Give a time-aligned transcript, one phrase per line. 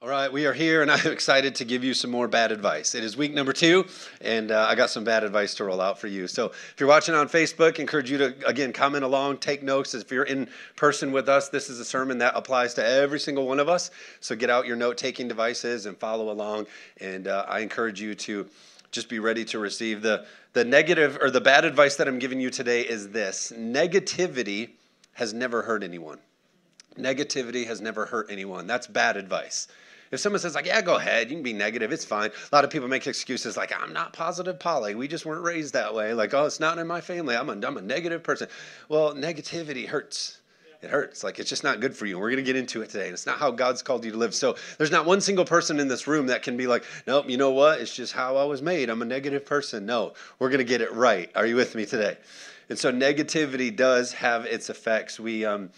[0.00, 2.94] All right, we are here, and I'm excited to give you some more bad advice.
[2.94, 3.84] It is week number two,
[4.20, 6.28] and uh, I got some bad advice to roll out for you.
[6.28, 9.94] So, if you're watching on Facebook, encourage you to again comment along, take notes.
[9.94, 13.48] If you're in person with us, this is a sermon that applies to every single
[13.48, 13.90] one of us.
[14.20, 16.68] So, get out your note-taking devices and follow along.
[17.00, 18.46] And uh, I encourage you to
[18.92, 22.40] just be ready to receive the the negative or the bad advice that I'm giving
[22.40, 22.82] you today.
[22.82, 24.70] Is this negativity
[25.14, 26.20] has never hurt anyone.
[26.96, 28.68] Negativity has never hurt anyone.
[28.68, 29.66] That's bad advice.
[30.10, 32.30] If someone says, like, yeah, go ahead, you can be negative, it's fine.
[32.30, 34.94] A lot of people make excuses like, I'm not positive Polly.
[34.94, 36.14] We just weren't raised that way.
[36.14, 37.36] Like, oh, it's not in my family.
[37.36, 38.48] I'm a, I'm a negative person.
[38.88, 40.38] Well, negativity hurts.
[40.80, 41.24] It hurts.
[41.24, 42.18] Like, it's just not good for you.
[42.18, 43.06] We're going to get into it today.
[43.06, 44.32] And it's not how God's called you to live.
[44.32, 47.36] So, there's not one single person in this room that can be like, nope, you
[47.36, 47.80] know what?
[47.80, 48.88] It's just how I was made.
[48.88, 49.86] I'm a negative person.
[49.86, 51.30] No, we're going to get it right.
[51.34, 52.16] Are you with me today?
[52.68, 55.18] And so, negativity does have its effects.
[55.18, 55.70] We, um,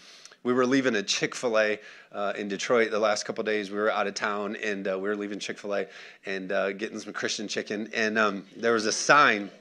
[0.43, 1.79] we were leaving a Chick fil A
[2.11, 3.69] uh, in Detroit the last couple days.
[3.69, 5.87] We were out of town and uh, we were leaving Chick fil A
[6.25, 7.89] and uh, getting some Christian chicken.
[7.93, 9.51] And um, there was a sign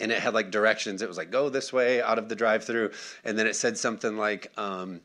[0.00, 1.02] and it had like directions.
[1.02, 2.90] It was like, go this way out of the drive through.
[3.24, 5.00] And then it said something like, um,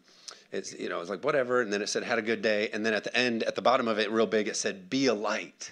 [0.51, 1.61] it's, you know, it was like, whatever.
[1.61, 2.69] And then it said, had a good day.
[2.73, 5.07] And then at the end, at the bottom of it, real big, it said, be
[5.07, 5.71] a light.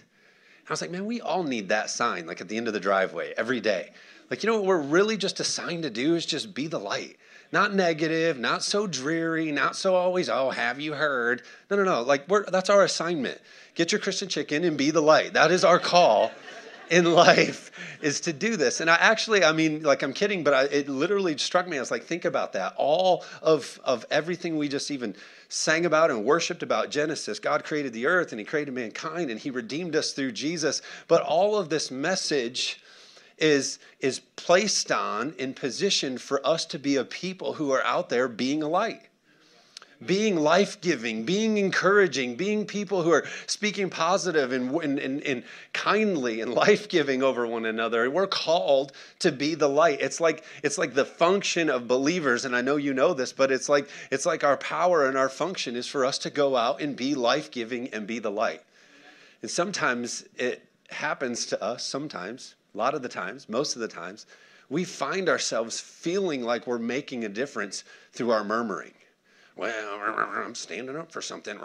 [0.61, 2.73] And I was like, man, we all need that sign, like at the end of
[2.73, 3.91] the driveway every day.
[4.29, 7.17] Like, you know what we're really just assigned to do is just be the light
[7.51, 11.41] not negative, not so dreary, not so always, oh, have you heard?
[11.69, 12.01] No, no, no.
[12.01, 13.39] Like, that's our assignment.
[13.75, 15.33] Get your Christian chicken and be the light.
[15.33, 16.31] That is our call
[16.91, 18.81] in life is to do this.
[18.81, 21.77] And I actually, I mean, like I'm kidding, but I, it literally struck me.
[21.77, 22.73] I was like, think about that.
[22.75, 25.15] All of, of everything we just even
[25.47, 29.39] sang about and worshiped about Genesis, God created the earth and he created mankind and
[29.39, 30.81] he redeemed us through Jesus.
[31.07, 32.83] But all of this message
[33.37, 38.09] is, is placed on in position for us to be a people who are out
[38.09, 39.07] there being a light
[40.05, 45.43] being life giving, being encouraging, being people who are speaking positive and, and, and, and
[45.73, 48.09] kindly and life giving over one another.
[48.09, 50.01] We're called to be the light.
[50.01, 53.51] It's like, it's like the function of believers, and I know you know this, but
[53.51, 56.81] it's like, it's like our power and our function is for us to go out
[56.81, 58.61] and be life giving and be the light.
[59.41, 63.87] And sometimes it happens to us, sometimes, a lot of the times, most of the
[63.87, 64.25] times,
[64.69, 68.93] we find ourselves feeling like we're making a difference through our murmuring.
[69.55, 69.99] Well,
[70.35, 71.59] I'm standing up for something.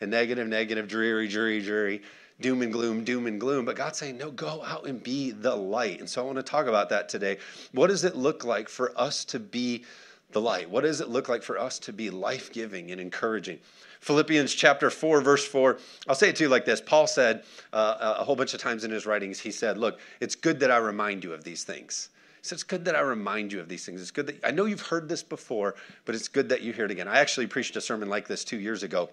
[0.00, 2.02] And negative, negative, dreary, dreary, dreary,
[2.40, 3.64] doom and gloom, doom and gloom.
[3.64, 6.00] But God's saying, no, go out and be the light.
[6.00, 7.38] And so I want to talk about that today.
[7.72, 9.84] What does it look like for us to be
[10.32, 10.70] the light?
[10.70, 13.58] What does it look like for us to be life giving and encouraging?
[14.00, 15.78] Philippians chapter 4, verse 4.
[16.08, 16.80] I'll say it to you like this.
[16.80, 20.34] Paul said uh, a whole bunch of times in his writings, he said, Look, it's
[20.34, 22.08] good that I remind you of these things.
[22.42, 24.00] Said, It's good that I remind you of these things.
[24.00, 25.74] It's good that I know you've heard this before,
[26.04, 27.08] but it's good that you hear it again.
[27.08, 29.10] I actually preached a sermon like this two years ago,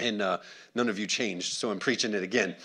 [0.00, 0.38] and uh,
[0.74, 2.56] none of you changed, so I'm preaching it again.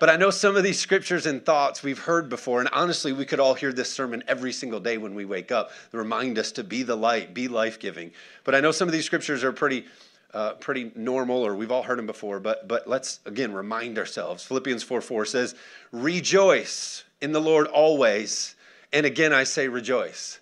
[0.00, 3.24] But I know some of these scriptures and thoughts we've heard before, and honestly, we
[3.24, 5.70] could all hear this sermon every single day when we wake up.
[5.92, 8.10] Remind us to be the light, be life giving.
[8.42, 9.86] But I know some of these scriptures are pretty
[10.34, 14.44] uh, pretty normal, or we've all heard them before, but, but let's again remind ourselves.
[14.44, 15.54] Philippians 4 4 says,
[15.92, 18.56] Rejoice in the Lord always.
[18.94, 20.38] And again, I say rejoice.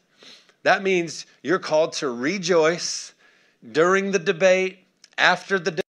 [0.63, 3.15] That means you're called to rejoice
[3.73, 4.81] during the debate,
[5.17, 5.83] after the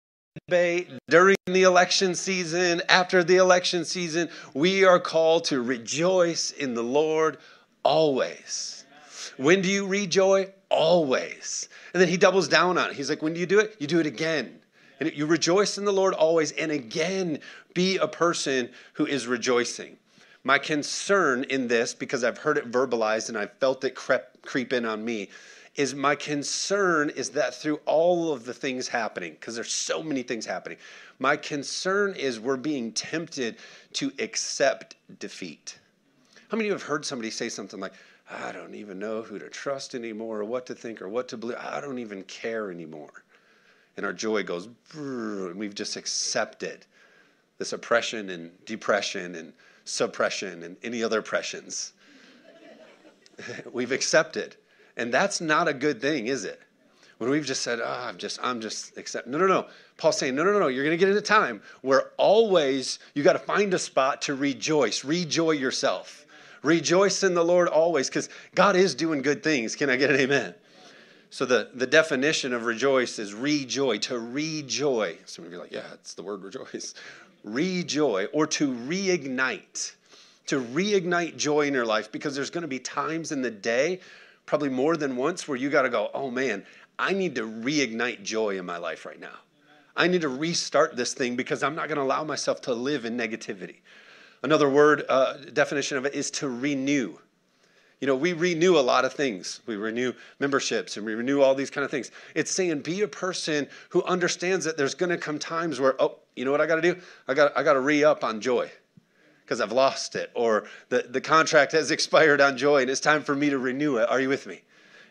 [0.48, 4.30] debate, during the election season, after the election season.
[4.54, 7.38] We are called to rejoice in the Lord
[7.84, 8.86] always.
[9.36, 10.48] When do you rejoice?
[10.70, 11.68] Always.
[11.94, 12.96] And then he doubles down on it.
[12.96, 13.76] He's like, when do you do it?
[13.78, 14.60] You do it again.
[15.00, 17.40] And you rejoice in the Lord always, and again,
[17.74, 19.98] be a person who is rejoicing.
[20.44, 24.74] My concern in this, because I've heard it verbalized and I've felt it creep, creep
[24.74, 25.30] in on me,
[25.76, 30.22] is my concern is that through all of the things happening, because there's so many
[30.22, 30.78] things happening,
[31.18, 33.58] my concern is we're being tempted
[33.94, 35.80] to accept defeat.
[36.50, 37.94] How many of you have heard somebody say something like,
[38.30, 41.38] I don't even know who to trust anymore or what to think or what to
[41.38, 41.58] believe.
[41.60, 43.24] I don't even care anymore.
[43.98, 46.86] And our joy goes, and we've just accepted
[47.58, 49.54] this oppression and depression and
[49.86, 51.94] suppression and any other oppressions.
[53.74, 54.56] we've accepted.
[54.96, 56.62] And that's not a good thing, is it?
[57.18, 59.28] When we've just said, oh, I'm just, I'm just accept.
[59.28, 59.68] No, no, no.
[59.98, 60.68] Paul's saying, no, no, no, no.
[60.68, 64.24] You're going to get in a time where always you got to find a spot
[64.24, 65.04] to rejoice.
[65.06, 66.24] Rejoy yourself
[66.64, 69.76] Rejoice in the Lord always, because God is doing good things.
[69.76, 70.56] Can I get an amen?
[71.30, 75.18] So the, the definition of rejoice is rejoy, to rejoy.
[75.26, 76.94] Some of you are like, yeah, it's the word rejoice.
[77.44, 79.94] Rejoy or to reignite,
[80.48, 84.00] to reignite joy in your life because there's going to be times in the day,
[84.46, 86.66] probably more than once, where you got to go, oh man,
[86.98, 89.36] I need to reignite joy in my life right now.
[89.96, 93.06] I need to restart this thing because I'm not going to allow myself to live
[93.06, 93.78] in negativity.
[94.42, 97.18] Another word uh, definition of it is to renew.
[98.04, 99.62] You know, we renew a lot of things.
[99.66, 102.12] We renew memberships and we renew all these kind of things.
[102.36, 106.18] It's saying be a person who understands that there's going to come times where, oh,
[106.36, 107.00] you know what I got to do?
[107.30, 108.70] I got I got to re up on joy
[109.46, 113.24] because I've lost it, or the, the contract has expired on joy and it's time
[113.24, 114.10] for me to renew it.
[114.10, 114.64] Are you with me?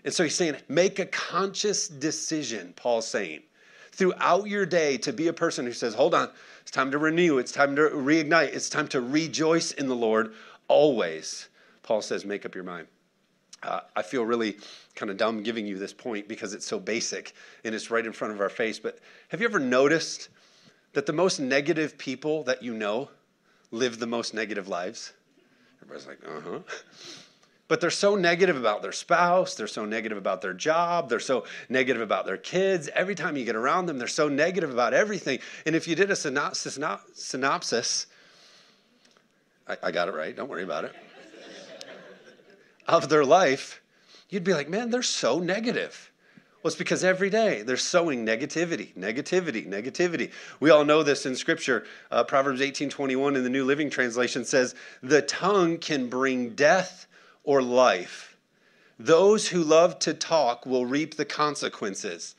[0.04, 3.40] And so he's saying, make a conscious decision, Paul's saying,
[3.92, 6.28] throughout your day to be a person who says, hold on,
[6.60, 10.34] it's time to renew, it's time to reignite, it's time to rejoice in the Lord
[10.68, 11.48] always.
[11.82, 12.86] Paul says, make up your mind.
[13.62, 14.56] Uh, I feel really
[14.96, 17.34] kind of dumb giving you this point because it's so basic
[17.64, 18.78] and it's right in front of our face.
[18.78, 18.98] But
[19.28, 20.30] have you ever noticed
[20.94, 23.10] that the most negative people that you know
[23.70, 25.12] live the most negative lives?
[25.80, 26.58] Everybody's like, uh huh.
[27.68, 31.44] But they're so negative about their spouse, they're so negative about their job, they're so
[31.68, 32.90] negative about their kids.
[32.94, 35.38] Every time you get around them, they're so negative about everything.
[35.64, 36.78] And if you did a synopsis,
[37.14, 38.06] synopsis
[39.66, 40.92] I, I got it right, don't worry about it,
[42.92, 43.82] of their life,
[44.28, 46.12] you'd be like, man, they're so negative.
[46.62, 50.30] Well, it's because every day they're sowing negativity, negativity, negativity.
[50.60, 51.84] We all know this in Scripture.
[52.10, 57.08] Uh, Proverbs 18 21 in the New Living Translation says, The tongue can bring death
[57.42, 58.36] or life.
[58.98, 62.36] Those who love to talk will reap the consequences.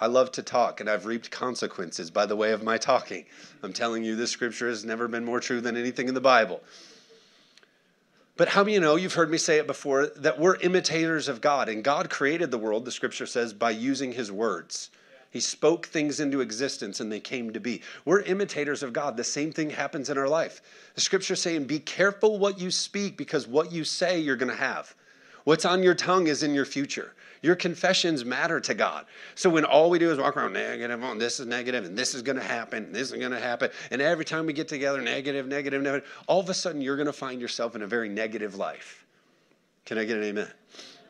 [0.00, 3.26] I love to talk, and I've reaped consequences by the way of my talking.
[3.62, 6.60] I'm telling you, this scripture has never been more true than anything in the Bible.
[8.36, 11.40] But how many you know, you've heard me say it before, that we're imitators of
[11.40, 14.90] God, and God created the world, the scripture says, by using his words.
[15.30, 17.82] He spoke things into existence and they came to be.
[18.04, 19.16] We're imitators of God.
[19.16, 20.62] The same thing happens in our life.
[20.94, 24.56] The scripture saying, Be careful what you speak because what you say you're going to
[24.56, 24.94] have.
[25.44, 27.12] What's on your tongue is in your future.
[27.42, 29.04] Your confessions matter to God.
[29.34, 32.14] So when all we do is walk around negative, oh, this is negative, and this
[32.14, 35.02] is going to happen, this is going to happen, and every time we get together,
[35.02, 38.08] negative, negative, negative, all of a sudden you're going to find yourself in a very
[38.08, 39.04] negative life.
[39.84, 40.48] Can I get an amen?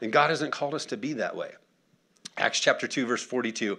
[0.01, 1.53] And God hasn't called us to be that way.
[2.37, 3.79] Acts chapter 2, verse 42.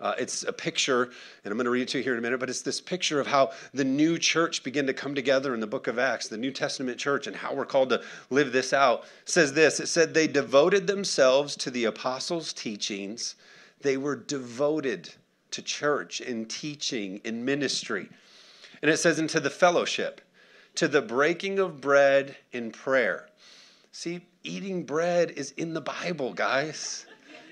[0.00, 2.22] Uh, it's a picture, and I'm going to read it to you here in a
[2.22, 5.60] minute, but it's this picture of how the new church began to come together in
[5.60, 8.72] the book of Acts, the New Testament church, and how we're called to live this
[8.72, 9.04] out.
[9.22, 13.34] It says this it said, They devoted themselves to the apostles' teachings,
[13.80, 15.10] they were devoted
[15.50, 18.08] to church in teaching in ministry.
[18.82, 20.20] And it says, into the fellowship,
[20.76, 23.28] to the breaking of bread in prayer.
[23.90, 27.06] See, eating bread is in the Bible, guys.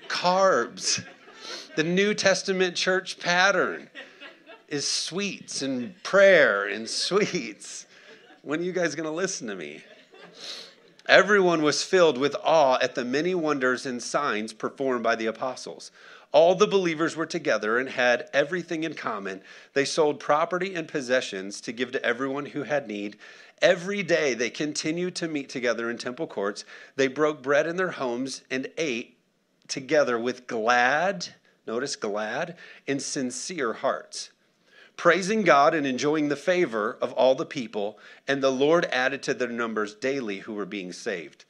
[0.07, 1.03] Carbs.
[1.75, 3.89] The New Testament church pattern
[4.67, 7.85] is sweets and prayer and sweets.
[8.41, 9.83] When are you guys going to listen to me?
[11.07, 15.91] Everyone was filled with awe at the many wonders and signs performed by the apostles.
[16.33, 19.41] All the believers were together and had everything in common.
[19.73, 23.17] They sold property and possessions to give to everyone who had need.
[23.61, 26.65] Every day they continued to meet together in temple courts.
[26.97, 29.16] They broke bread in their homes and ate
[29.67, 31.29] together with glad
[31.67, 32.55] notice glad,
[32.87, 34.31] and sincere hearts,
[34.95, 39.33] praising God and enjoying the favor of all the people, and the Lord added to
[39.33, 41.43] their numbers daily who were being saved.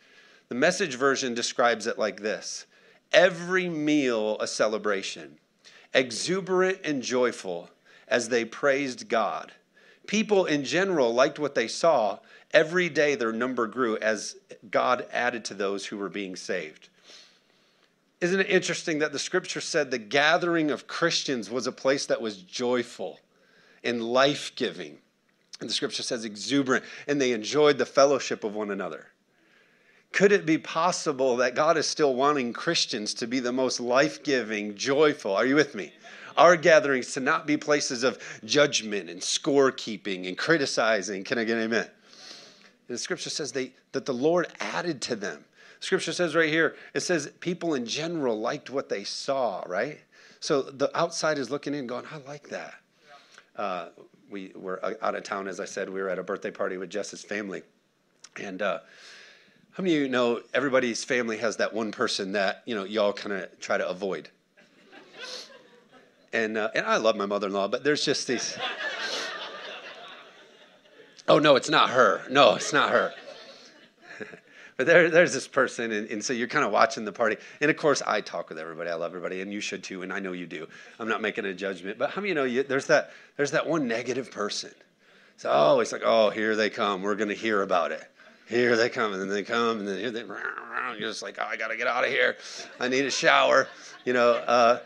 [0.49, 2.65] The message version describes it like this
[3.13, 5.37] Every meal a celebration,
[5.93, 7.69] exuberant and joyful
[8.07, 9.53] as they praised God.
[10.07, 12.19] People in general liked what they saw.
[12.51, 14.37] Every day their number grew as
[14.71, 16.87] God added to those who were being saved.
[18.19, 22.21] Isn't it interesting that the scripture said the gathering of Christians was a place that
[22.21, 23.19] was joyful
[23.83, 24.97] and life giving?
[25.59, 29.07] And the scripture says exuberant, and they enjoyed the fellowship of one another.
[30.14, 34.24] Could it be possible that God is still wanting Christians to be the most life
[34.24, 35.36] giving, joyful?
[35.36, 35.94] Are you with me?
[36.38, 41.24] Our gatherings to not be places of judgment and scorekeeping and criticizing.
[41.24, 41.88] Can I get an amen?
[42.88, 45.44] And the scripture says they, that the Lord added to them
[45.79, 49.99] Scripture says right here, it says people in general liked what they saw, right?
[50.39, 52.75] So the outside is looking in, going, I like that.
[53.55, 53.89] Uh,
[54.29, 55.89] we were out of town, as I said.
[55.89, 57.63] We were at a birthday party with Jess's family.
[58.39, 58.79] And uh,
[59.71, 63.13] how many of you know everybody's family has that one person that, you know, y'all
[63.13, 64.29] kind of try to avoid?
[66.33, 68.57] And, uh, and I love my mother in law, but there's just these.
[71.29, 72.21] oh, no, it's not her.
[72.29, 73.13] No, it's not her.
[74.77, 77.37] But there, there's this person, and, and so you're kind of watching the party.
[77.59, 78.89] And of course, I talk with everybody.
[78.89, 80.03] I love everybody, and you should too.
[80.03, 80.67] And I know you do.
[80.99, 81.97] I'm not making a judgment.
[81.97, 84.71] But how many you know you, there's that there's that one negative person?
[85.37, 87.01] So oh, like oh, here they come.
[87.01, 88.03] We're going to hear about it.
[88.47, 90.21] Here they come, and then they come, and then here they.
[90.21, 92.37] You're just like, oh, I got to get out of here.
[92.79, 93.67] I need a shower.
[94.05, 94.31] You know.
[94.33, 94.79] Uh,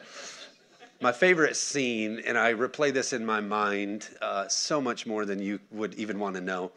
[1.01, 5.41] My favorite scene, and I replay this in my mind uh, so much more than
[5.41, 6.71] you would even want to know,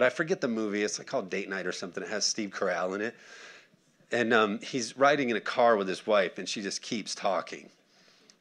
[0.00, 0.82] but I forget the movie.
[0.82, 2.02] It's like called Date Night or something.
[2.02, 3.14] It has Steve Carell in it.
[4.10, 7.68] And um, he's riding in a car with his wife, and she just keeps talking.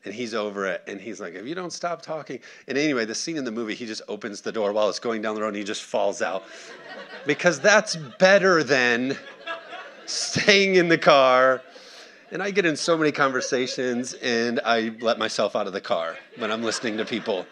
[0.06, 2.40] And he's over it, and he's like, If you don't stop talking.
[2.70, 5.22] And anyway, the scene in the movie, he just opens the door while it's going
[5.22, 6.46] down the road, and he just falls out.
[7.28, 9.18] because that's better than
[10.06, 11.62] staying in the car
[12.32, 16.16] and I get in so many conversations and I let myself out of the car
[16.38, 17.46] when I'm listening to people.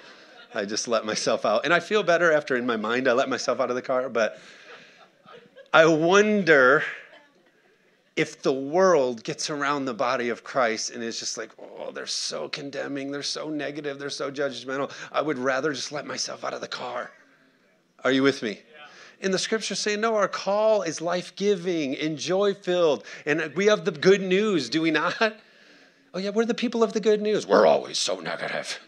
[0.53, 1.65] I just let myself out.
[1.65, 4.09] And I feel better after in my mind I let myself out of the car,
[4.09, 4.39] but
[5.73, 6.83] I wonder
[8.15, 12.07] if the world gets around the body of Christ and is just like, oh, they're
[12.07, 14.91] so condemning, they're so negative, they're so judgmental.
[15.11, 17.11] I would rather just let myself out of the car.
[18.03, 18.61] Are you with me?
[19.21, 23.03] And the scriptures say, no, our call is life giving and joy filled.
[23.25, 25.35] And we have the good news, do we not?
[26.13, 27.45] Oh, yeah, we're the people of the good news.
[27.45, 28.79] We're always so negative.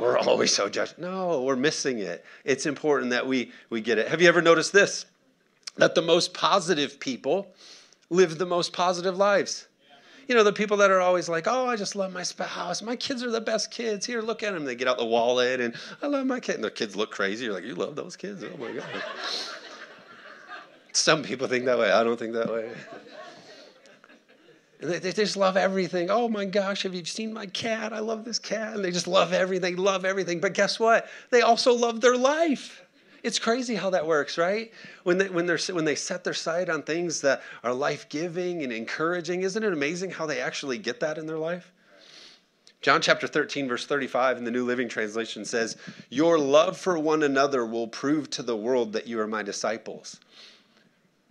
[0.00, 0.98] We're always so judged.
[0.98, 2.24] No, we're missing it.
[2.44, 4.08] It's important that we, we get it.
[4.08, 5.06] Have you ever noticed this?
[5.76, 7.54] That the most positive people
[8.08, 9.68] live the most positive lives.
[10.26, 12.82] You know, the people that are always like, oh, I just love my spouse.
[12.82, 14.06] My kids are the best kids.
[14.06, 14.64] Here, look at them.
[14.64, 16.56] They get out the wallet and I love my kid.
[16.56, 17.46] And their kids look crazy.
[17.46, 18.44] You're like, you love those kids?
[18.44, 18.84] Oh my God.
[20.92, 21.90] Some people think that way.
[21.90, 22.70] I don't think that way.
[24.80, 26.10] They, they, just love everything.
[26.10, 27.92] Oh my gosh, have you seen my cat?
[27.92, 28.74] I love this cat.
[28.74, 30.40] And they just love everything, love everything.
[30.40, 31.08] But guess what?
[31.30, 32.82] They also love their life.
[33.22, 34.72] It's crazy how that works, right?
[35.02, 38.62] When they, when, they're, when they set their sight on things that are life giving
[38.62, 41.70] and encouraging, isn't it amazing how they actually get that in their life?
[42.80, 45.76] John chapter 13, verse 35 in the New Living Translation says,
[46.08, 50.18] Your love for one another will prove to the world that you are my disciples.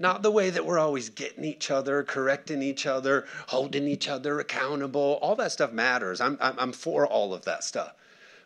[0.01, 4.39] Not the way that we're always getting each other, correcting each other, holding each other
[4.39, 5.19] accountable.
[5.21, 6.21] All that stuff matters.
[6.21, 7.93] I'm, I'm, I'm for all of that stuff.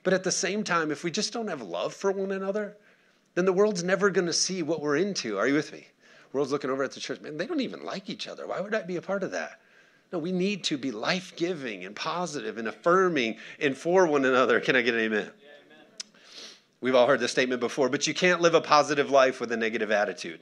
[0.01, 2.75] But at the same time, if we just don't have love for one another,
[3.35, 5.37] then the world's never going to see what we're into.
[5.37, 5.87] Are you with me?
[6.31, 7.21] The world's looking over at the church.
[7.21, 8.47] Man, they don't even like each other.
[8.47, 9.61] Why would I be a part of that?
[10.11, 14.59] No, we need to be life giving and positive and affirming and for one another.
[14.59, 15.21] Can I get an amen?
[15.21, 15.87] Yeah, amen?
[16.81, 19.57] We've all heard this statement before, but you can't live a positive life with a
[19.57, 20.39] negative attitude.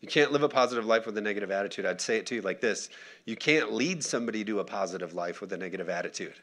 [0.00, 1.84] You can't live a positive life with a negative attitude.
[1.84, 2.88] I'd say it to you like this
[3.26, 6.34] You can't lead somebody to a positive life with a negative attitude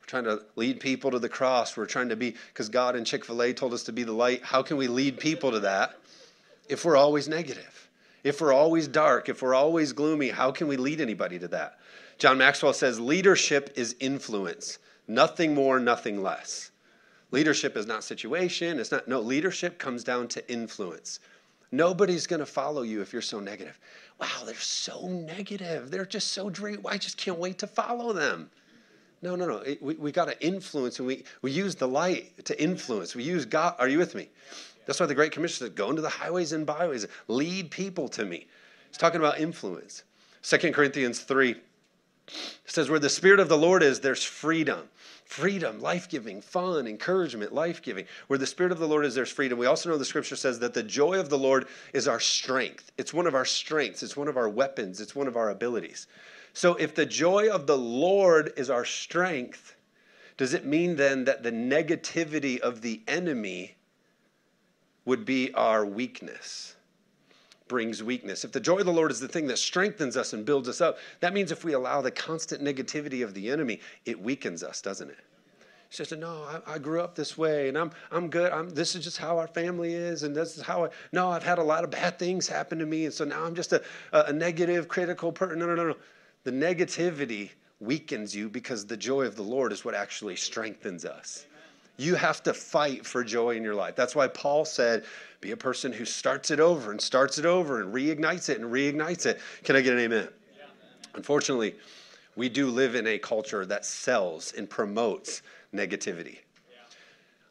[0.00, 1.76] We're trying to lead people to the cross.
[1.76, 4.12] We're trying to be, because God and Chick fil A told us to be the
[4.12, 4.42] light.
[4.42, 5.96] How can we lead people to that
[6.68, 7.88] if we're always negative?
[8.24, 11.78] If we're always dark, if we're always gloomy, how can we lead anybody to that?
[12.18, 16.72] John Maxwell says leadership is influence, nothing more, nothing less.
[17.30, 21.20] Leadership is not situation, it's not, no, leadership comes down to influence.
[21.76, 23.78] Nobody's going to follow you if you're so negative.
[24.18, 25.90] Wow, they're so negative.
[25.90, 26.82] They're just so dreamy.
[26.88, 28.50] I just can't wait to follow them.
[29.20, 29.58] No, no, no.
[29.58, 33.14] It, we we got to influence, and we, we use the light to influence.
[33.14, 33.74] We use God.
[33.78, 34.28] Are you with me?
[34.86, 38.24] That's why the Great Commission says, go into the highways and byways, lead people to
[38.24, 38.46] me.
[38.88, 40.04] It's talking about influence.
[40.40, 41.56] Second Corinthians 3
[42.64, 44.88] says, Where the Spirit of the Lord is, there's freedom.
[45.26, 48.06] Freedom, life giving, fun, encouragement, life giving.
[48.28, 49.58] Where the Spirit of the Lord is, there's freedom.
[49.58, 52.92] We also know the scripture says that the joy of the Lord is our strength.
[52.96, 56.06] It's one of our strengths, it's one of our weapons, it's one of our abilities.
[56.52, 59.74] So if the joy of the Lord is our strength,
[60.36, 63.74] does it mean then that the negativity of the enemy
[65.04, 66.75] would be our weakness?
[67.68, 68.44] Brings weakness.
[68.44, 70.80] If the joy of the Lord is the thing that strengthens us and builds us
[70.80, 74.80] up, that means if we allow the constant negativity of the enemy, it weakens us,
[74.80, 75.18] doesn't it?
[75.90, 78.52] She said, "No, I, I, grew up this way, and I'm I'm good.
[78.52, 80.88] I'm, this is just how our family is, and this is how I.
[81.12, 83.54] No, I've had a lot of bad things happen to me, and so now I'm
[83.54, 83.82] just a,
[84.12, 85.58] a negative, critical person.
[85.58, 85.96] No, no, no, no.
[86.44, 91.46] The negativity weakens you because the joy of the Lord is what actually strengthens us.
[91.96, 93.96] You have to fight for joy in your life.
[93.96, 95.04] That's why Paul said,
[95.40, 98.70] be a person who starts it over and starts it over and reignites it and
[98.70, 99.40] reignites it.
[99.64, 100.28] Can I get an amen?
[100.56, 100.64] Yeah.
[101.14, 101.74] Unfortunately,
[102.36, 105.42] we do live in a culture that sells and promotes
[105.74, 106.38] negativity.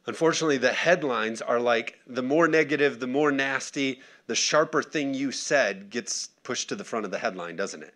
[0.08, 5.32] Unfortunately, the headlines are like the more negative, the more nasty, the sharper thing you
[5.32, 7.94] said gets pushed to the front of the headline, doesn't it?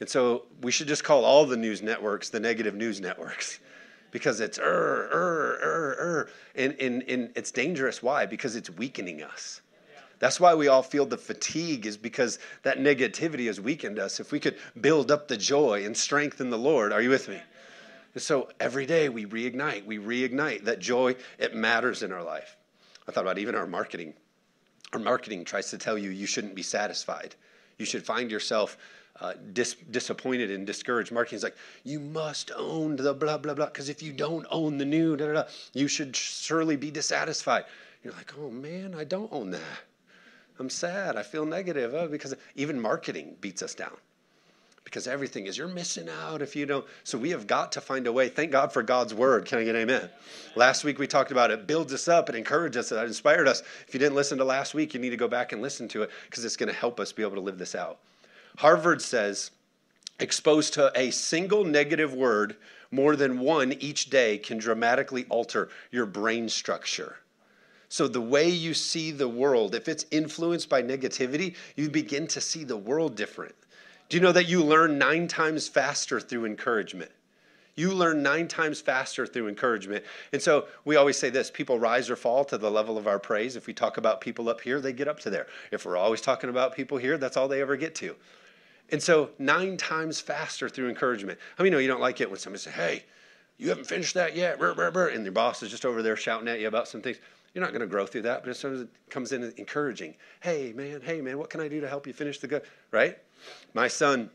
[0.00, 3.60] And so we should just call all the news networks the negative news networks
[4.10, 4.62] because it's er,
[5.12, 6.30] er, er, er.
[6.54, 8.02] And, and, and it's dangerous.
[8.02, 8.26] Why?
[8.26, 9.60] Because it's weakening us.
[10.18, 14.18] That's why we all feel the fatigue, is because that negativity has weakened us.
[14.18, 17.28] If we could build up the joy and strength in the Lord, are you with
[17.28, 17.40] me?
[18.14, 22.56] And so every day we reignite, we reignite that joy, it matters in our life.
[23.06, 24.14] I thought about even our marketing.
[24.92, 27.36] Our marketing tries to tell you you shouldn't be satisfied.
[27.78, 28.76] You should find yourself
[29.20, 31.10] uh, dis- disappointed and discouraged.
[31.12, 34.84] Marketing's like, you must own the blah, blah, blah, because if you don't own the
[34.84, 37.64] new, da, da, da, you should surely be dissatisfied.
[38.04, 39.60] You're like, oh man, I don't own that.
[40.58, 41.16] I'm sad.
[41.16, 43.96] I feel negative oh, because even marketing beats us down.
[44.84, 46.84] Because everything is, you're missing out if you don't.
[47.04, 48.30] So we have got to find a way.
[48.30, 49.44] Thank God for God's word.
[49.44, 50.08] Can I get amen?
[50.56, 53.62] Last week we talked about it builds us up, it encourages us, it inspired us.
[53.86, 56.04] If you didn't listen to last week, you need to go back and listen to
[56.04, 57.98] it because it's going to help us be able to live this out.
[58.56, 59.50] Harvard says
[60.20, 62.56] exposed to a single negative word
[62.90, 67.16] more than one each day can dramatically alter your brain structure.
[67.90, 72.40] So, the way you see the world, if it's influenced by negativity, you begin to
[72.40, 73.54] see the world different.
[74.08, 77.10] Do you know that you learn nine times faster through encouragement?
[77.76, 80.04] You learn nine times faster through encouragement.
[80.32, 83.20] And so we always say this people rise or fall to the level of our
[83.20, 83.54] praise.
[83.54, 85.46] If we talk about people up here, they get up to there.
[85.70, 88.16] If we're always talking about people here, that's all they ever get to.
[88.90, 91.38] And so nine times faster through encouragement.
[91.56, 93.04] How I many know you don't like it when somebody says, hey,
[93.58, 96.68] you haven't finished that yet, and your boss is just over there shouting at you
[96.68, 97.18] about some things.
[97.52, 100.14] You're not going to grow through that, but as soon as it comes in encouraging,
[100.40, 102.62] hey man, hey man, what can I do to help you finish the good?
[102.92, 103.18] Right?
[103.74, 104.30] My son,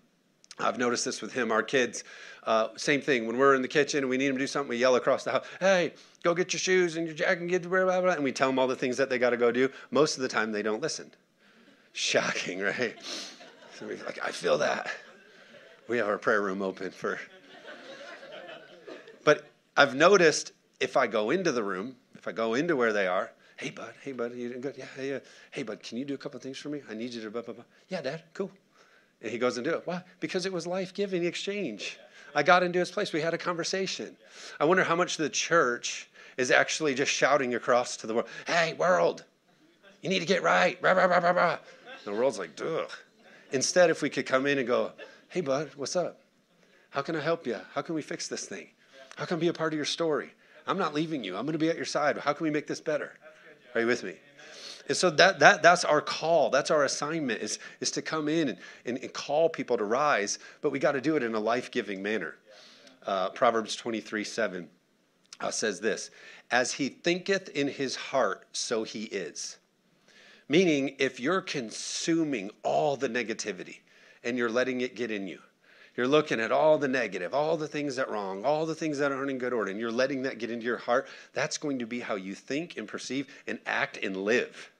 [0.59, 2.03] I've noticed this with him, our kids,
[2.43, 3.25] uh, same thing.
[3.25, 5.23] When we're in the kitchen and we need them to do something, we yell across
[5.23, 5.93] the house, hey,
[6.23, 8.49] go get your shoes and your jacket and get blah, blah, blah, and we tell
[8.49, 9.69] them all the things that they got to go do.
[9.89, 11.09] Most of the time, they don't listen.
[11.93, 12.95] Shocking, right?
[13.81, 14.89] Like, I feel that.
[15.87, 17.19] We have our prayer room open for.
[19.23, 23.07] But I've noticed if I go into the room, if I go into where they
[23.07, 24.75] are, hey bud, hey bud, you doing good?
[24.77, 25.19] Yeah, hey, uh,
[25.51, 26.81] hey bud, can you do a couple things for me?
[26.89, 27.63] I need you to blah blah blah.
[27.89, 28.51] Yeah, dad, cool.
[29.21, 29.81] And he goes and do it.
[29.85, 30.03] Why?
[30.19, 31.97] Because it was life giving exchange.
[32.35, 33.13] I got into his place.
[33.13, 34.17] We had a conversation.
[34.59, 38.73] I wonder how much the church is actually just shouting across to the world, hey,
[38.73, 39.23] world,
[40.01, 40.77] you need to get right.
[40.81, 41.57] Rah, rah, rah, rah, rah.
[42.05, 42.91] The world's like, ugh.
[43.53, 44.91] Instead, if we could come in and go,
[45.29, 46.19] hey, bud, what's up?
[46.89, 47.57] How can I help you?
[47.73, 48.67] How can we fix this thing?
[49.15, 50.31] How can I be a part of your story?
[50.65, 51.37] I'm not leaving you.
[51.37, 52.17] I'm going to be at your side.
[52.17, 53.13] How can we make this better?
[53.75, 54.15] Are you with me?
[54.87, 56.49] And so that, that that's our call.
[56.49, 60.39] That's our assignment is, is to come in and, and, and call people to rise,
[60.61, 62.35] but we got to do it in a life-giving manner.
[63.05, 64.67] Uh, Proverbs 23, 7
[65.39, 66.09] uh, says this,
[66.51, 69.57] as he thinketh in his heart, so he is.
[70.49, 73.79] Meaning, if you're consuming all the negativity
[74.23, 75.39] and you're letting it get in you,
[75.95, 79.11] you're looking at all the negative, all the things that wrong, all the things that
[79.11, 81.85] aren't in good order, and you're letting that get into your heart, that's going to
[81.85, 84.71] be how you think and perceive and act and live.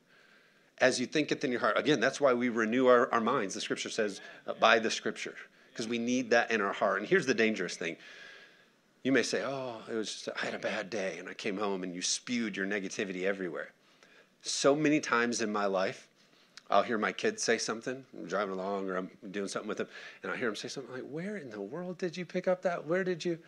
[0.79, 1.77] As you think it in your heart.
[1.77, 3.53] Again, that's why we renew our, our minds.
[3.53, 5.35] The scripture says, uh, by the scripture,
[5.71, 6.99] because we need that in our heart.
[6.99, 7.95] And here's the dangerous thing.
[9.03, 11.57] You may say, Oh, it was just, I had a bad day, and I came
[11.57, 13.71] home and you spewed your negativity everywhere
[14.43, 16.07] so many times in my life,
[16.69, 18.05] I'll hear my kids say something.
[18.17, 19.87] I'm driving along or I'm doing something with them,
[20.21, 22.61] and I hear them say something like, Where in the world did you pick up
[22.63, 22.85] that?
[22.85, 23.39] Where did you?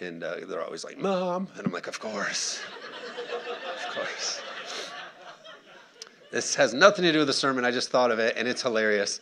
[0.00, 1.48] And uh, they're always like, Mom.
[1.56, 2.60] And I'm like, Of course.
[3.88, 4.42] of course.
[6.30, 7.64] This has nothing to do with the sermon.
[7.64, 9.20] I just thought of it, and it's hilarious.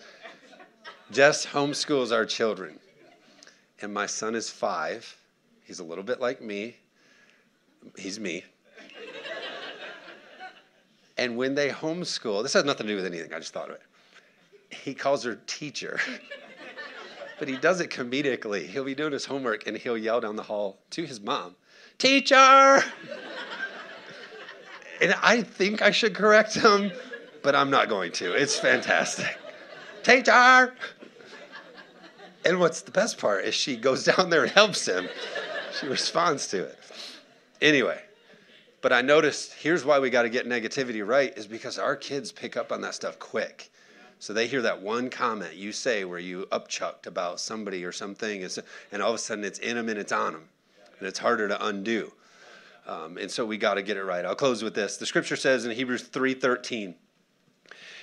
[1.13, 2.81] Jess homeschools our children.
[3.81, 5.17] And my son is five.
[5.63, 6.77] He's a little bit like me.
[7.97, 8.45] He's me.
[11.19, 13.77] And when they homeschool, this has nothing to do with anything, I just thought of
[13.77, 13.83] it.
[14.71, 15.99] He calls her teacher.
[17.39, 18.67] but he does it comedically.
[18.67, 21.57] He'll be doing his homework and he'll yell down the hall to his mom,
[21.99, 22.35] Teacher!
[25.01, 26.93] and I think I should correct him,
[27.43, 28.33] but I'm not going to.
[28.35, 29.39] It's fantastic.
[30.03, 30.75] Teacher!
[32.45, 35.09] And what's the best part is she goes down there and helps him.
[35.81, 36.79] She responds to it.
[37.61, 38.01] Anyway,
[38.87, 42.31] but I noticed here's why we got to get negativity right is because our kids
[42.31, 43.73] pick up on that stuff quick.
[44.21, 48.45] So they hear that one comment you say where you upchucked about somebody or something,
[48.93, 50.49] and all of a sudden it's in them and it's on them,
[51.01, 52.13] and it's harder to undo.
[52.87, 54.25] Um, and so we got to get it right.
[54.25, 54.99] I'll close with this.
[54.99, 56.95] The scripture says in Hebrews 3:13,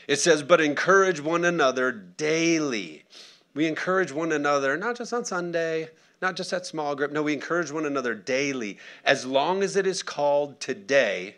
[0.09, 3.05] it says, "But encourage one another daily."
[3.53, 5.91] We encourage one another, not just on Sunday,
[6.23, 7.11] not just that small group.
[7.11, 11.35] No, we encourage one another daily, as long as it is called today,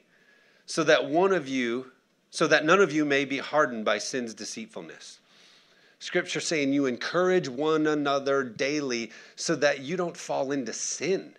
[0.65, 1.91] so that one of you,
[2.29, 5.19] so that none of you may be hardened by sin's deceitfulness.
[5.99, 11.33] Scripture saying you encourage one another daily so that you don't fall into sin.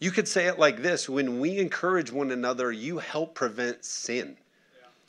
[0.00, 4.36] You could say it like this when we encourage one another, you help prevent sin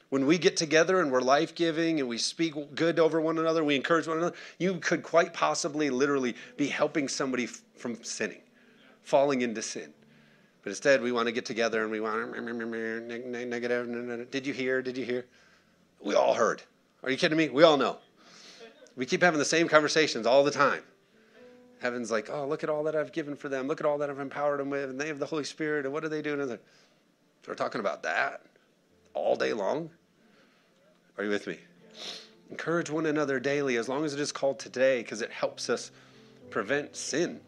[0.09, 3.63] when we get together and we're life giving and we speak good over one another,
[3.63, 8.41] we encourage one another, you could quite possibly literally be helping somebody f- from sinning,
[9.03, 9.93] falling into sin.
[10.63, 14.31] But instead, we want to get together and we want to negative.
[14.31, 14.81] Did you hear?
[14.81, 15.25] Did you hear?
[16.03, 16.63] We all heard.
[17.03, 17.49] Are you kidding me?
[17.49, 17.97] We all know.
[18.95, 20.83] We keep having the same conversations all the time.
[21.81, 23.67] Heaven's like, oh, look at all that I've given for them.
[23.67, 24.89] Look at all that I've empowered them with.
[24.89, 25.85] And they have the Holy Spirit.
[25.85, 26.57] And what are they doing?
[27.47, 28.41] We're talking about that
[29.13, 29.89] all day long.
[31.19, 31.57] Are you with me?
[32.49, 35.91] Encourage one another daily, as long as it is called today, because it helps us
[36.49, 37.41] prevent sin.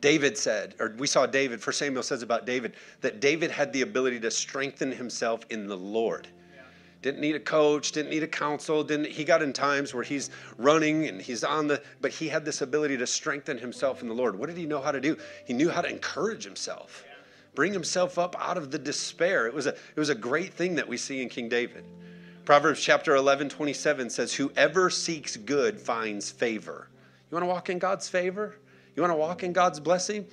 [0.00, 3.82] David said, or we saw David, for Samuel says about David, that David had the
[3.82, 6.26] ability to strengthen himself in the Lord.
[7.02, 10.30] Didn't need a coach, didn't need a counsel, didn't he got in times where he's
[10.56, 14.14] running and he's on the but he had this ability to strengthen himself in the
[14.14, 14.38] Lord.
[14.38, 15.18] What did he know how to do?
[15.46, 17.04] He knew how to encourage himself.
[17.54, 19.46] Bring himself up out of the despair.
[19.46, 21.84] It was a it was a great thing that we see in King David.
[22.50, 26.88] Proverbs chapter 11, 27 says, Whoever seeks good finds favor.
[27.30, 28.56] You want to walk in God's favor?
[28.96, 30.26] You want to walk in God's blessing?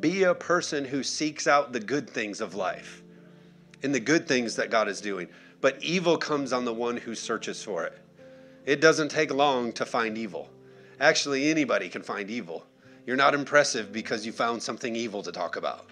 [0.00, 3.02] Be a person who seeks out the good things of life,
[3.82, 5.28] and the good things that God is doing
[5.62, 7.98] but evil comes on the one who searches for it.
[8.66, 10.50] It doesn't take long to find evil.
[11.00, 12.66] Actually, anybody can find evil.
[13.06, 15.90] You're not impressive because you found something evil to talk about.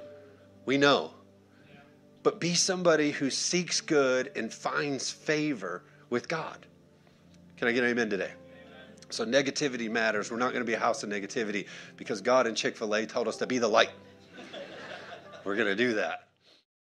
[0.67, 1.15] We know.
[2.23, 6.67] But be somebody who seeks good and finds favor with God.
[7.57, 8.33] Can I get an amen today?
[9.11, 10.31] So, negativity matters.
[10.31, 13.07] We're not going to be a house of negativity because God and Chick fil A
[13.07, 13.91] told us to be the light.
[15.45, 16.30] We're going to do that.